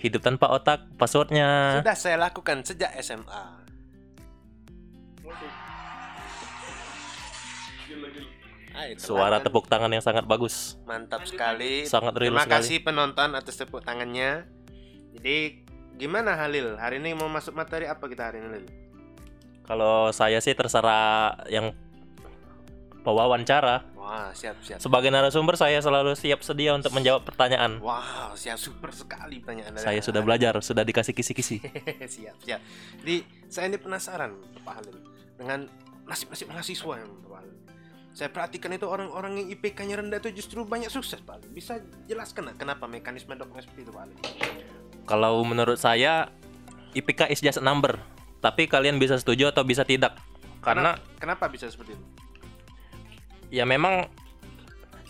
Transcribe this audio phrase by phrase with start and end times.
[0.00, 1.76] Hidup tanpa otak, passwordnya.
[1.84, 3.60] Sudah saya lakukan sejak SMA.
[8.70, 10.80] Ah, Suara tepuk tangan yang sangat bagus.
[10.88, 11.84] Mantap sekali.
[11.84, 12.54] Sangat real Terima sekali.
[12.64, 14.48] kasih penonton atas tepuk tangannya.
[15.12, 15.66] Jadi
[16.00, 16.80] gimana Halil?
[16.80, 18.48] Hari ini mau masuk materi apa kita hari ini?
[18.48, 18.66] Halil?
[19.68, 21.76] Kalau saya sih terserah yang
[23.04, 23.84] pewawancara.
[24.34, 24.78] Siap siap.
[24.82, 27.78] Sebagai narasumber saya selalu siap sedia untuk menjawab pertanyaan.
[27.78, 29.78] Wow siap super sekali pertanyaan.
[29.78, 31.62] Saya sudah belajar, sudah dikasih kisi-kisi.
[32.14, 32.60] siap siap.
[33.02, 34.34] Jadi saya ini penasaran
[34.66, 34.98] Pak Halil
[35.38, 35.70] dengan
[36.10, 37.42] nasib-nasib mahasiswa yang Pak.
[38.10, 41.50] Saya perhatikan itu orang-orang yang IPK-nya rendah itu justru banyak sukses Pak Halil.
[41.54, 41.78] Bisa
[42.10, 44.18] jelaskan kenapa mekanisme dokter seperti itu Pak Halil?
[45.06, 46.28] Kalau menurut saya
[46.98, 47.94] IPK is just a number.
[48.42, 50.18] Tapi kalian bisa setuju atau bisa tidak.
[50.60, 52.19] Karena kenapa bisa seperti itu?
[53.50, 54.06] Ya memang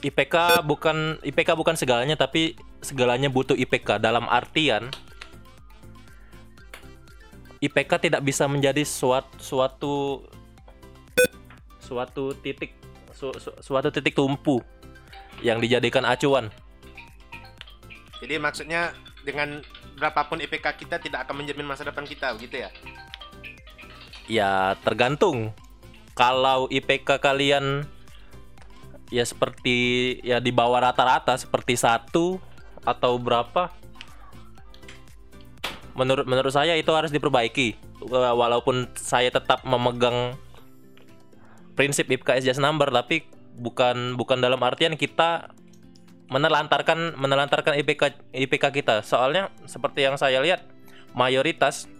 [0.00, 4.88] IPK bukan IPK bukan segalanya tapi segalanya butuh IPK dalam artian
[7.60, 9.94] IPK tidak bisa menjadi suatu suatu
[11.84, 12.72] suatu titik
[13.12, 14.64] su- su- suatu titik tumpu
[15.44, 16.48] yang dijadikan acuan.
[18.24, 19.60] Jadi maksudnya dengan
[20.00, 22.70] berapapun IPK kita tidak akan menjamin masa depan kita, begitu ya?
[24.24, 25.52] Ya tergantung.
[26.16, 27.84] Kalau IPK kalian
[29.10, 32.38] ya seperti ya di bawah rata-rata seperti satu
[32.86, 33.68] atau berapa,
[35.98, 37.76] menurut menurut saya itu harus diperbaiki.
[38.06, 40.38] Wa- Walaupun saya tetap memegang
[41.74, 43.26] prinsip IPK is just number, tapi
[43.60, 45.52] bukan bukan dalam artian kita
[46.30, 49.02] menelantarkan menelantarkan IPK IPK kita.
[49.02, 50.62] Soalnya seperti yang saya lihat
[51.12, 51.90] mayoritas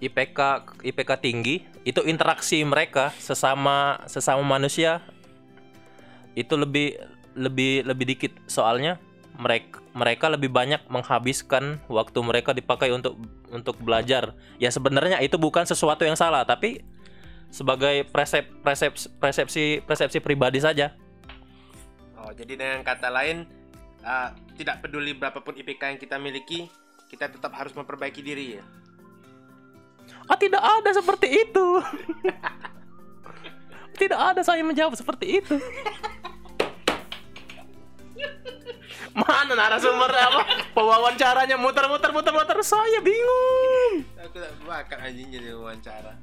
[0.00, 5.00] IPK IPK tinggi itu interaksi mereka sesama sesama manusia
[6.36, 7.00] itu lebih
[7.34, 8.32] lebih lebih dikit.
[8.46, 9.00] Soalnya
[9.36, 13.16] mereka mereka lebih banyak menghabiskan waktu mereka dipakai untuk
[13.48, 14.36] untuk belajar.
[14.60, 16.84] Ya sebenarnya itu bukan sesuatu yang salah tapi
[17.48, 20.92] sebagai presep, persepsi persepsi persepsi pribadi saja.
[22.20, 23.46] Oh, jadi dengan kata lain,
[24.02, 26.66] uh, tidak peduli berapapun IPK yang kita miliki,
[27.06, 28.64] kita tetap harus memperbaiki diri ya.
[30.30, 31.66] ah tidak ada seperti itu.
[33.96, 35.56] Tidak ada saya menjawab seperti itu
[39.56, 40.42] narasumber apa
[40.76, 46.18] pewawancaranya muter-muter muter-muter saya bingung Aku tak bakat anjing jadi wawancara.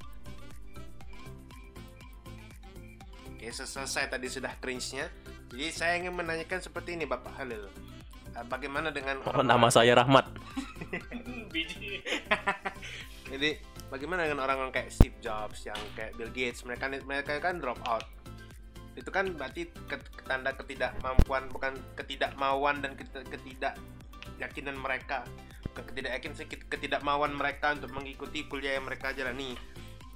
[3.31, 5.07] Oke, se- selesai tadi sudah cringe-nya.
[5.51, 7.67] Jadi saya ingin menanyakan seperti ini Bapak Halil.
[8.33, 10.25] Uh, bagaimana dengan oh, nama saya Rahmat
[13.29, 13.49] Jadi
[13.93, 18.05] bagaimana dengan orang-orang kayak Steve Jobs yang kayak Bill Gates mereka mereka kan drop out.
[19.13, 19.69] Kan berarti
[20.25, 25.21] tanda ketidakmampuan bukan ketidakmauan dan ket- ketidakyakinan mereka.
[25.69, 29.53] Bukan ketidakyakin ket- ketidakmauan mereka untuk mengikuti kuliah yang mereka jalani.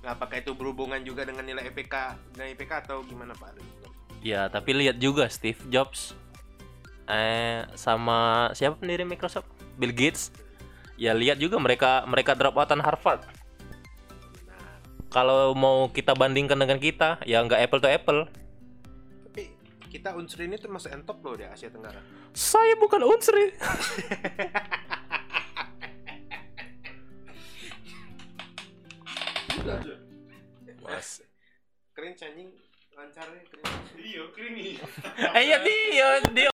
[0.01, 1.93] Nah, apakah itu berhubungan juga dengan nilai IPK
[2.33, 3.77] dan IPK atau gimana Pak?
[4.21, 6.11] ya tapi lihat juga Steve Jobs
[7.07, 9.47] eh sama siapa pendiri Microsoft
[9.79, 10.33] Bill Gates
[10.99, 13.23] ya lihat juga mereka mereka drop outan Harvard
[15.07, 18.19] kalau mau kita bandingkan dengan kita ya nggak apple to apple
[19.87, 21.99] kita unsur ini termasuk top loh di Asia Tenggara.
[22.35, 23.51] saya bukan unsri
[30.83, 31.21] Mas.
[31.91, 32.49] Keren anjing
[32.95, 33.65] lancarnya keren.
[33.97, 34.73] Iya, kering nih.
[35.35, 36.49] eh iya dia dia